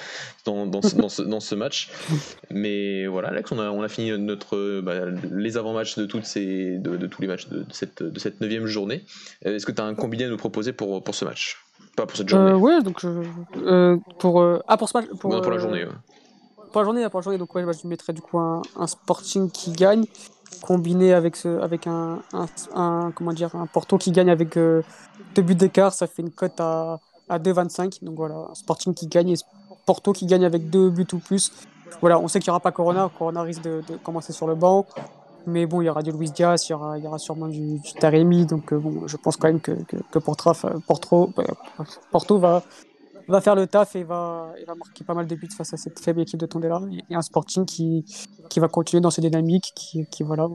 [0.45, 1.89] dans, dans, ce, dans, ce, match.
[2.49, 7.21] Mais voilà, Alex, on a, on a fini notre, bah, les avant-matchs de, de, tous
[7.21, 9.03] les matchs de, cette, de cette journée.
[9.43, 11.62] Est-ce que tu as un combiné à nous proposer pour, pour ce match?
[11.95, 12.51] Pas pour cette journée.
[12.51, 13.23] Euh, ouais, donc euh,
[13.57, 15.85] euh, pour ah pour ce match pour, pour la journée.
[15.85, 15.91] Ouais.
[16.71, 18.87] Pour la journée, pour la journée, donc ouais, bah, je mettrais du coup un, un,
[18.87, 20.05] Sporting qui gagne
[20.63, 25.41] combiné avec ce, avec un, un, un, comment dire un Porto qui gagne avec deux
[25.41, 28.03] buts d'écart, ça fait une cote à à 2,25.
[28.03, 29.35] Donc voilà, un Sporting qui gagne et
[29.85, 31.51] Porto qui gagne avec deux buts ou plus.
[32.01, 33.09] Voilà, on sait qu'il n'y aura pas Corona.
[33.17, 34.85] Corona risque de, de, commencer sur le banc.
[35.45, 37.47] Mais bon, il y aura du Luis Diaz, il y aura, il y aura sûrement
[37.47, 38.45] du, Taremi.
[38.45, 40.53] Donc euh, bon, je pense quand même que, que, que Porto,
[42.39, 42.63] va,
[43.27, 45.99] va faire le taf et va, va marquer pas mal de buts face à cette
[45.99, 46.81] faible équipe de Tondela.
[47.09, 48.05] Et un Sporting qui,
[48.49, 50.47] qui va continuer dans ses dynamiques, qui, qui voilà.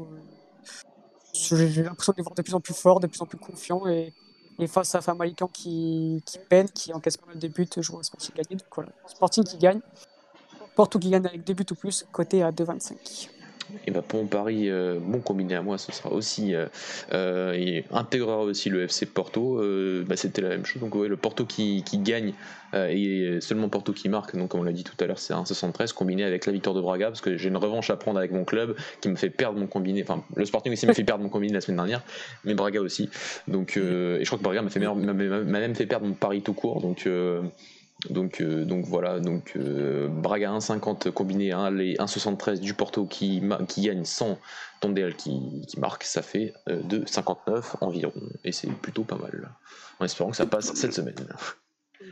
[1.34, 3.86] J'ai l'impression de les voir de plus en plus fort, de plus en plus confiant.
[3.86, 4.14] Et,
[4.58, 8.02] et face à Famalican qui, qui peine, qui encaisse pas mal de buts, je vois
[8.02, 8.56] Sporting gagner.
[8.56, 9.80] Donc voilà, Sporting qui gagne.
[10.74, 13.28] Porto qui gagne avec deux buts ou plus, côté à 2,25.
[13.86, 16.54] Et bah pour mon pari, euh, bon combiné à moi, ce sera aussi.
[16.54, 16.66] Euh,
[17.12, 19.62] euh, et intégrera aussi le FC Porto.
[20.06, 20.80] bah C'était la même chose.
[20.80, 22.32] Donc, ouais, le Porto qui, qui gagne
[22.74, 24.36] et seulement Porto qui marque.
[24.36, 26.80] Donc, comme on l'a dit tout à l'heure, c'est 1,73 combiné avec la victoire de
[26.80, 29.58] Braga parce que j'ai une revanche à prendre avec mon club qui me fait perdre
[29.58, 30.02] mon combiné.
[30.02, 32.02] Enfin, le Sporting aussi me fait perdre mon combiné la semaine dernière,
[32.44, 33.08] mais Braga aussi.
[33.46, 36.80] Donc, et je crois que Braga m'a même fait perdre mon pari tout court.
[36.80, 37.08] Donc,
[38.10, 43.82] donc, euh, donc voilà, donc euh, Braga 1,50 combiné à 1,73 du Porto qui, qui
[43.82, 44.38] gagne sans
[44.80, 48.12] Tondel qui, marque, ça fait 2,59 euh, environ.
[48.44, 49.50] Et c'est plutôt pas mal.
[49.98, 51.16] En espérant que ça passe cette semaine.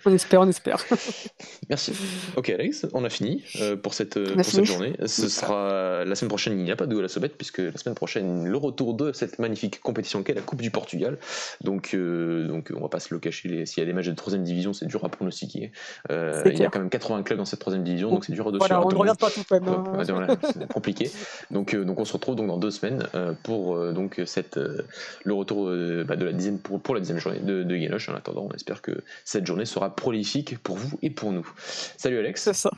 [0.04, 0.84] On espère, on espère.
[1.68, 1.92] Merci.
[2.36, 4.94] Ok Alex, on a fini euh, pour, cette, pour cette journée.
[5.06, 7.94] Ce sera la semaine prochaine, il n'y a pas de la Sobette, puisque la semaine
[7.94, 11.18] prochaine, le retour de cette magnifique compétition qu'est la Coupe du Portugal.
[11.62, 14.14] Donc, euh, donc on va pas se le cacher, s'il y a des matchs de
[14.14, 15.72] troisième division, c'est dur à pronostiquer.
[16.10, 18.52] Euh, il y a quand même 80 clubs dans cette troisième division, donc c'est dur
[18.52, 19.68] de Voilà, on ne regarde pas tout même.
[19.68, 20.38] Hein.
[20.42, 21.10] c'est compliqué.
[21.50, 23.06] Donc, donc on se retrouve donc dans deux semaines
[23.42, 24.58] pour donc cette,
[25.24, 25.66] le retour
[26.06, 28.82] bah, de la dizaine, pour, pour la dixième journée de, de En attendant, on espère
[28.82, 28.92] que
[29.24, 31.46] cette journée sera prolifique pour vous et pour nous.
[31.96, 32.42] Salut Alex.
[32.42, 32.70] C'est ça.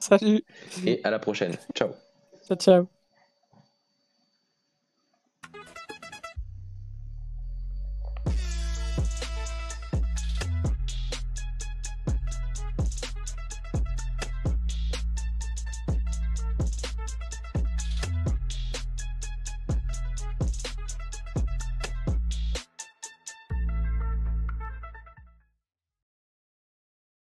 [0.00, 0.44] Salut.
[0.86, 1.56] Et à la prochaine.
[1.74, 1.90] Ciao.
[2.46, 2.93] Ciao, ciao.